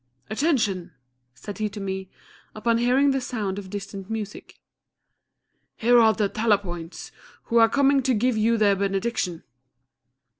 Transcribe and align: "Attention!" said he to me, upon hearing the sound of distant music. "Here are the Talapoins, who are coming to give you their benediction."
"Attention!" 0.31 0.93
said 1.35 1.59
he 1.59 1.69
to 1.69 1.79
me, 1.79 2.09
upon 2.55 2.79
hearing 2.79 3.11
the 3.11 3.21
sound 3.21 3.59
of 3.59 3.69
distant 3.69 4.09
music. 4.09 4.59
"Here 5.75 5.99
are 5.99 6.13
the 6.15 6.27
Talapoins, 6.27 7.11
who 7.43 7.57
are 7.57 7.69
coming 7.69 8.01
to 8.01 8.15
give 8.15 8.35
you 8.35 8.57
their 8.57 8.75
benediction." 8.75 9.43